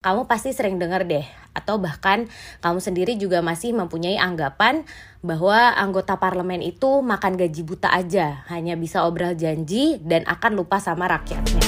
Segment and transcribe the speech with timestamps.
[0.00, 2.24] Kamu pasti sering dengar deh, atau bahkan
[2.64, 4.88] kamu sendiri juga masih mempunyai anggapan
[5.20, 10.80] bahwa anggota parlemen itu makan gaji buta aja, hanya bisa obrol janji dan akan lupa
[10.80, 11.60] sama rakyatnya.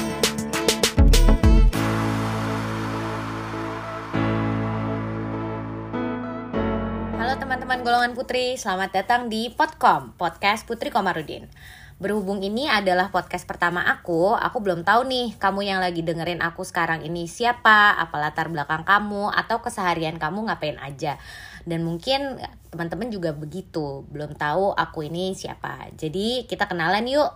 [7.20, 11.52] Halo teman-teman golongan putri, selamat datang di Podcom, podcast Putri Komarudin.
[12.00, 16.64] Berhubung ini adalah podcast pertama aku, aku belum tahu nih kamu yang lagi dengerin aku
[16.64, 21.20] sekarang ini siapa, apa latar belakang kamu, atau keseharian kamu ngapain aja.
[21.68, 22.40] Dan mungkin
[22.72, 25.92] teman-teman juga begitu, belum tahu aku ini siapa.
[25.94, 27.30] Jadi kita kenalan yuk.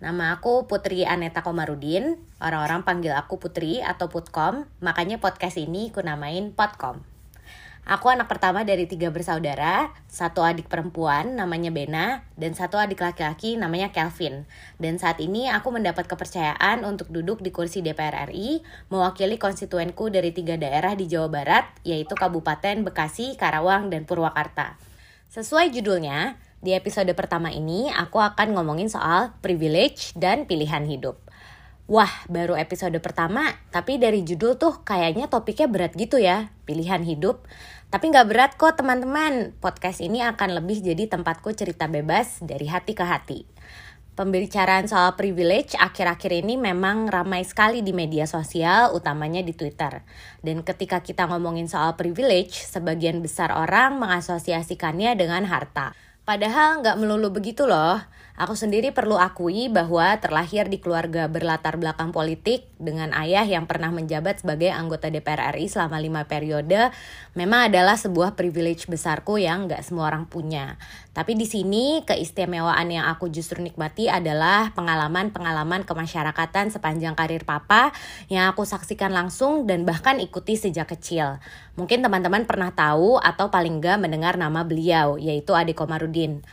[0.00, 6.00] Nama aku Putri Aneta Komarudin, orang-orang panggil aku Putri atau Putkom, makanya podcast ini aku
[6.00, 7.09] namain Podcom.
[7.88, 13.56] Aku anak pertama dari tiga bersaudara, satu adik perempuan namanya Bena, dan satu adik laki-laki
[13.56, 14.44] namanya Kelvin.
[14.76, 18.60] Dan saat ini aku mendapat kepercayaan untuk duduk di kursi DPR RI,
[18.92, 24.76] mewakili konstituenku dari tiga daerah di Jawa Barat, yaitu Kabupaten Bekasi, Karawang, dan Purwakarta.
[25.32, 31.29] Sesuai judulnya, di episode pertama ini aku akan ngomongin soal privilege dan pilihan hidup.
[31.90, 37.50] Wah, baru episode pertama, tapi dari judul tuh kayaknya topiknya berat gitu ya, pilihan hidup.
[37.90, 42.94] Tapi nggak berat kok teman-teman, podcast ini akan lebih jadi tempatku cerita bebas dari hati
[42.94, 43.42] ke hati.
[44.14, 50.06] Pembicaraan soal privilege akhir-akhir ini memang ramai sekali di media sosial, utamanya di Twitter.
[50.46, 55.98] Dan ketika kita ngomongin soal privilege, sebagian besar orang mengasosiasikannya dengan harta.
[56.30, 57.98] Padahal nggak melulu begitu loh.
[58.38, 63.90] Aku sendiri perlu akui bahwa terlahir di keluarga berlatar belakang politik dengan ayah yang pernah
[63.90, 66.94] menjabat sebagai anggota DPR RI selama lima periode
[67.34, 70.78] memang adalah sebuah privilege besarku yang nggak semua orang punya.
[71.10, 77.90] Tapi di sini keistimewaan yang aku justru nikmati adalah pengalaman-pengalaman kemasyarakatan sepanjang karir papa
[78.30, 81.42] yang aku saksikan langsung dan bahkan ikuti sejak kecil.
[81.74, 86.46] Mungkin teman-teman pernah tahu atau paling nggak mendengar nama beliau yaitu Ade Komarudin.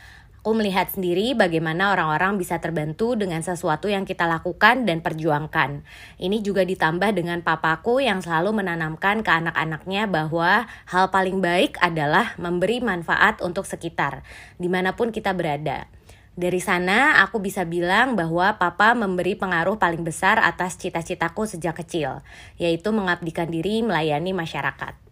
[0.48, 5.84] Aku melihat sendiri bagaimana orang-orang bisa terbantu dengan sesuatu yang kita lakukan dan perjuangkan.
[6.16, 12.32] Ini juga ditambah dengan papaku yang selalu menanamkan ke anak-anaknya bahwa hal paling baik adalah
[12.40, 14.24] memberi manfaat untuk sekitar,
[14.56, 15.84] di mana pun kita berada.
[16.32, 22.24] Dari sana aku bisa bilang bahwa papa memberi pengaruh paling besar atas cita-citaku sejak kecil,
[22.56, 25.07] yaitu mengabdikan diri melayani masyarakat.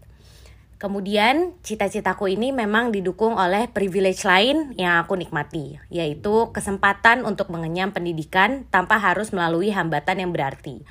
[0.77, 7.97] Kemudian cita-citaku ini memang didukung oleh privilege lain yang aku nikmati, yaitu kesempatan untuk mengenyam
[7.97, 10.85] pendidikan tanpa harus melalui hambatan yang berarti.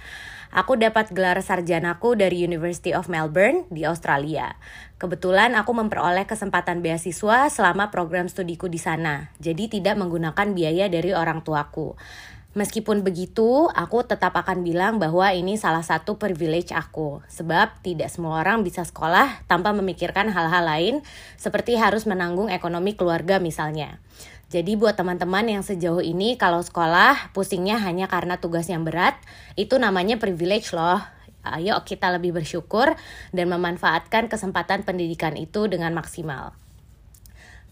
[0.50, 4.58] Aku dapat gelar sarjanaku dari University of Melbourne di Australia.
[4.98, 11.14] Kebetulan aku memperoleh kesempatan beasiswa selama program studiku di sana, jadi tidak menggunakan biaya dari
[11.14, 11.94] orang tuaku.
[12.56, 18.40] Meskipun begitu, aku tetap akan bilang bahwa ini salah satu privilege aku, sebab tidak semua
[18.40, 20.96] orang bisa sekolah tanpa memikirkan hal-hal lain,
[21.36, 24.00] seperti harus menanggung ekonomi keluarga misalnya.
[24.48, 29.20] Jadi buat teman-teman yang sejauh ini kalau sekolah pusingnya hanya karena tugas yang berat,
[29.60, 31.04] itu namanya privilege loh.
[31.44, 32.96] Ayo kita lebih bersyukur
[33.36, 36.56] dan memanfaatkan kesempatan pendidikan itu dengan maksimal.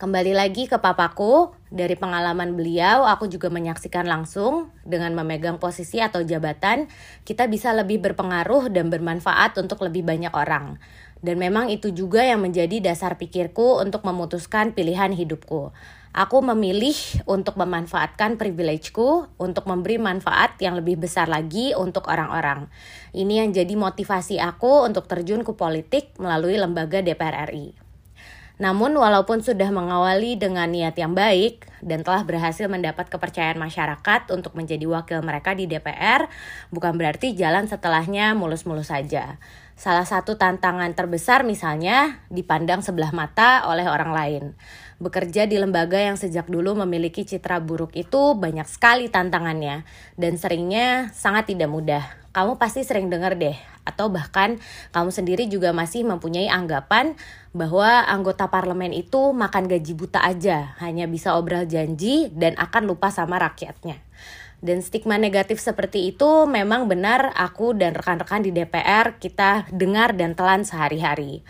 [0.04, 6.28] Kembali lagi ke papaku, dari pengalaman beliau aku juga menyaksikan langsung dengan memegang posisi atau
[6.28, 6.92] jabatan,
[7.24, 10.76] kita bisa lebih berpengaruh dan bermanfaat untuk lebih banyak orang.
[11.24, 15.72] Dan memang itu juga yang menjadi dasar pikirku untuk memutuskan pilihan hidupku.
[16.12, 22.68] Aku memilih untuk memanfaatkan privilegeku untuk memberi manfaat yang lebih besar lagi untuk orang-orang.
[23.16, 27.83] Ini yang jadi motivasi aku untuk terjun ke politik melalui lembaga DPR RI.
[28.62, 34.54] Namun walaupun sudah mengawali dengan niat yang baik dan telah berhasil mendapat kepercayaan masyarakat untuk
[34.54, 36.30] menjadi wakil mereka di DPR,
[36.70, 39.42] bukan berarti jalan setelahnya mulus-mulus saja.
[39.74, 44.44] Salah satu tantangan terbesar misalnya dipandang sebelah mata oleh orang lain.
[45.02, 49.82] Bekerja di lembaga yang sejak dulu memiliki citra buruk itu banyak sekali tantangannya
[50.14, 52.06] dan seringnya sangat tidak mudah.
[52.38, 54.60] Kamu pasti sering dengar deh atau bahkan
[54.96, 57.16] kamu sendiri juga masih mempunyai anggapan
[57.54, 63.14] bahwa anggota parlemen itu makan gaji buta aja, hanya bisa obrol janji dan akan lupa
[63.14, 64.02] sama rakyatnya.
[64.64, 70.40] Dan stigma negatif seperti itu memang benar aku dan rekan-rekan di DPR kita dengar dan
[70.40, 71.44] telan sehari-hari.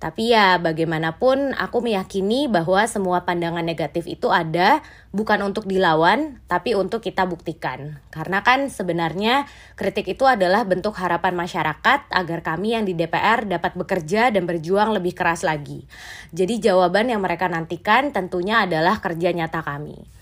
[0.00, 4.80] Tapi ya bagaimanapun aku meyakini bahwa semua pandangan negatif itu ada
[5.12, 8.00] bukan untuk dilawan tapi untuk kita buktikan.
[8.08, 9.44] Karena kan sebenarnya
[9.76, 14.96] kritik itu adalah bentuk harapan masyarakat agar kami yang di DPR dapat bekerja dan berjuang
[14.96, 15.84] lebih keras lagi.
[16.32, 20.19] Jadi jawaban yang mereka nantikan tentunya adalah kerja nyata kami.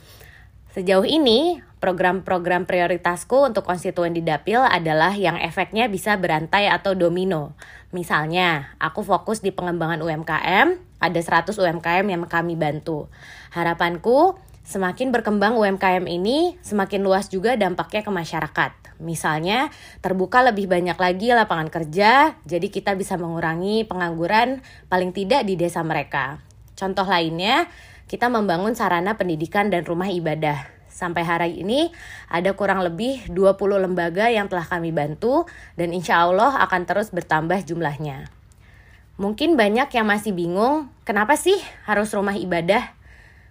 [0.79, 7.59] Sejauh ini, program-program prioritasku untuk konstituen di Dapil adalah yang efeknya bisa berantai atau domino.
[7.91, 13.11] Misalnya, aku fokus di pengembangan UMKM, ada 100 UMKM yang kami bantu.
[13.51, 19.03] Harapanku, semakin berkembang UMKM ini, semakin luas juga dampaknya ke masyarakat.
[19.03, 25.59] Misalnya, terbuka lebih banyak lagi lapangan kerja, jadi kita bisa mengurangi pengangguran paling tidak di
[25.59, 26.39] desa mereka.
[26.79, 27.67] Contoh lainnya,
[28.09, 30.65] kita membangun sarana pendidikan dan rumah ibadah.
[30.89, 31.93] Sampai hari ini
[32.27, 35.45] ada kurang lebih 20 lembaga yang telah kami bantu
[35.77, 38.33] dan insya Allah akan terus bertambah jumlahnya.
[39.21, 42.97] Mungkin banyak yang masih bingung, kenapa sih harus rumah ibadah?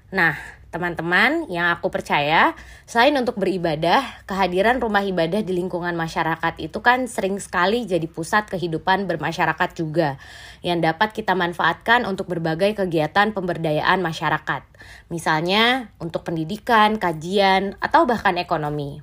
[0.09, 0.35] Nah,
[0.67, 2.51] teman-teman yang aku percaya,
[2.83, 8.51] selain untuk beribadah, kehadiran rumah ibadah di lingkungan masyarakat itu kan sering sekali jadi pusat
[8.51, 10.19] kehidupan bermasyarakat juga,
[10.61, 14.61] yang dapat kita manfaatkan untuk berbagai kegiatan pemberdayaan masyarakat,
[15.07, 18.99] misalnya untuk pendidikan, kajian, atau bahkan ekonomi.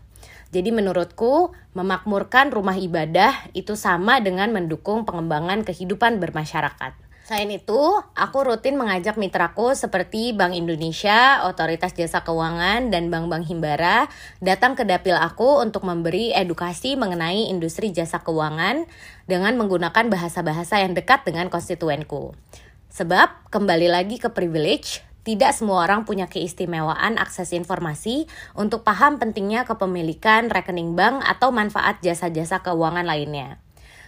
[0.55, 6.95] Jadi menurutku, memakmurkan rumah ibadah itu sama dengan mendukung pengembangan kehidupan bermasyarakat.
[7.25, 7.81] Selain itu,
[8.13, 14.13] aku rutin mengajak mitraku seperti Bank Indonesia, Otoritas Jasa Keuangan, dan Bank-Bank Himbara
[14.45, 18.85] datang ke dapil aku untuk memberi edukasi mengenai industri jasa keuangan
[19.25, 22.37] dengan menggunakan bahasa-bahasa yang dekat dengan konstituenku.
[22.93, 29.65] Sebab, kembali lagi ke privilege, tidak semua orang punya keistimewaan akses informasi untuk paham pentingnya
[29.65, 33.64] kepemilikan rekening bank atau manfaat jasa-jasa keuangan lainnya.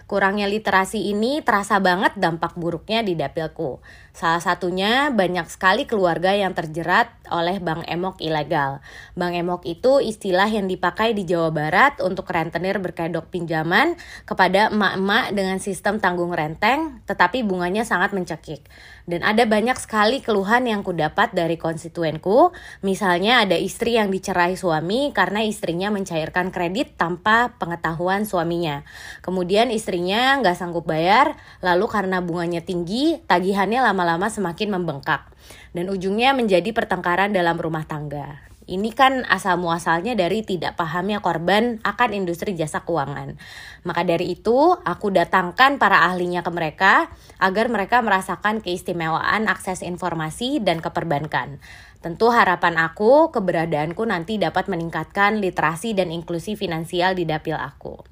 [0.07, 3.83] Kurangnya literasi ini terasa banget dampak buruknya di dapilku.
[4.15, 8.79] Salah satunya banyak sekali keluarga yang terjerat oleh bank emok ilegal.
[9.19, 15.35] Bank emok itu istilah yang dipakai di Jawa Barat untuk rentenir berkedok pinjaman kepada emak-emak
[15.35, 18.63] dengan sistem tanggung renteng, tetapi bunganya sangat mencekik.
[19.07, 22.51] Dan ada banyak sekali keluhan yang kudapat dari konstituenku,
[22.83, 28.83] misalnya ada istri yang dicerai suami karena istrinya mencairkan kredit tanpa pengetahuan suaminya.
[29.23, 35.23] Kemudian istrinya nggak sanggup bayar, lalu karena bunganya tinggi, tagihannya lama-lama semakin membengkak.
[35.71, 38.56] Dan ujungnya menjadi pertengkaran dalam rumah tangga.
[38.67, 43.39] Ini kan asal muasalnya dari tidak pahamnya korban akan industri jasa keuangan.
[43.87, 47.07] Maka dari itu, aku datangkan para ahlinya ke mereka
[47.39, 51.63] agar mereka merasakan keistimewaan akses informasi dan keperbankan.
[52.03, 58.03] Tentu harapan aku, keberadaanku nanti dapat meningkatkan literasi dan inklusi finansial di dapil aku.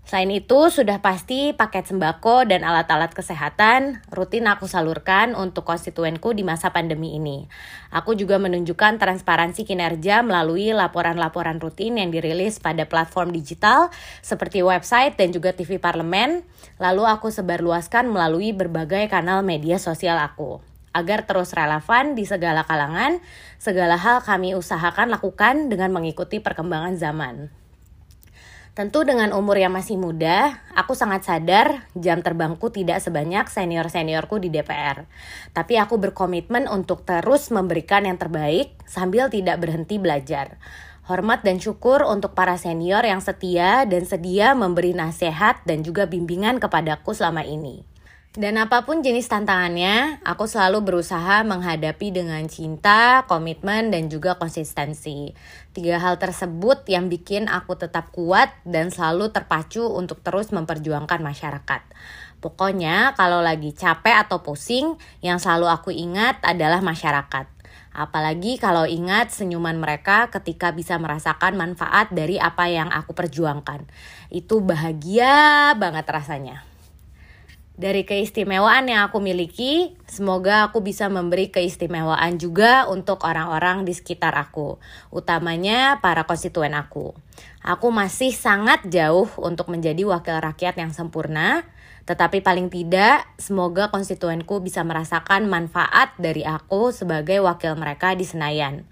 [0.00, 6.42] Selain itu, sudah pasti paket sembako dan alat-alat kesehatan rutin aku salurkan untuk konstituenku di
[6.42, 7.46] masa pandemi ini.
[7.94, 15.14] Aku juga menunjukkan transparansi kinerja melalui laporan-laporan rutin yang dirilis pada platform digital seperti website
[15.14, 16.42] dan juga TV parlemen.
[16.82, 20.58] Lalu aku sebarluaskan melalui berbagai kanal media sosial aku
[20.90, 23.22] agar terus relevan di segala kalangan,
[23.62, 27.59] segala hal kami usahakan lakukan dengan mengikuti perkembangan zaman.
[28.70, 34.46] Tentu dengan umur yang masih muda, aku sangat sadar jam terbangku tidak sebanyak senior-seniorku di
[34.46, 35.10] DPR.
[35.50, 40.62] Tapi aku berkomitmen untuk terus memberikan yang terbaik sambil tidak berhenti belajar.
[41.10, 46.62] Hormat dan syukur untuk para senior yang setia dan sedia memberi nasihat dan juga bimbingan
[46.62, 47.89] kepadaku selama ini.
[48.30, 55.34] Dan apa pun jenis tantangannya, aku selalu berusaha menghadapi dengan cinta, komitmen, dan juga konsistensi.
[55.74, 61.82] Tiga hal tersebut yang bikin aku tetap kuat dan selalu terpacu untuk terus memperjuangkan masyarakat.
[62.38, 64.94] Pokoknya, kalau lagi capek atau pusing,
[65.26, 67.50] yang selalu aku ingat adalah masyarakat.
[67.90, 73.90] Apalagi kalau ingat senyuman mereka ketika bisa merasakan manfaat dari apa yang aku perjuangkan.
[74.30, 76.69] Itu bahagia banget rasanya.
[77.80, 84.36] Dari keistimewaan yang aku miliki, semoga aku bisa memberi keistimewaan juga untuk orang-orang di sekitar
[84.36, 84.76] aku,
[85.08, 87.16] utamanya para konstituen aku.
[87.64, 91.64] Aku masih sangat jauh untuk menjadi wakil rakyat yang sempurna,
[92.04, 98.84] tetapi paling tidak, semoga konstituenku bisa merasakan manfaat dari aku sebagai wakil mereka di Senayan.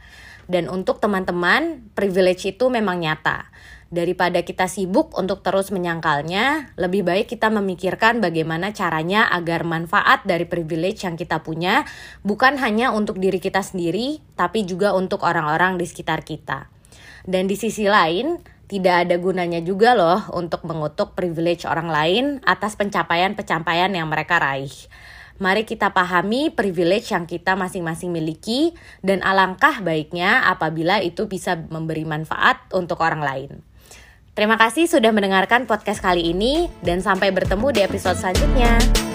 [0.48, 3.52] Dan untuk teman-teman, privilege itu memang nyata
[3.88, 10.44] daripada kita sibuk untuk terus menyangkalnya, lebih baik kita memikirkan bagaimana caranya agar manfaat dari
[10.44, 11.88] privilege yang kita punya
[12.20, 16.68] bukan hanya untuk diri kita sendiri, tapi juga untuk orang-orang di sekitar kita.
[17.24, 22.76] Dan di sisi lain, tidak ada gunanya juga loh untuk mengutuk privilege orang lain atas
[22.76, 24.72] pencapaian-pencapaian yang mereka raih.
[25.38, 28.74] Mari kita pahami privilege yang kita masing-masing miliki
[29.06, 33.50] dan alangkah baiknya apabila itu bisa memberi manfaat untuk orang lain.
[34.34, 39.07] Terima kasih sudah mendengarkan podcast kali ini dan sampai bertemu di episode selanjutnya.